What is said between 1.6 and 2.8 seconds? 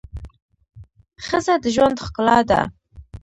د ژوند ښکلا ده